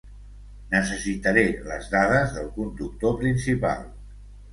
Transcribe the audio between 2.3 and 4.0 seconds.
del conductor principal.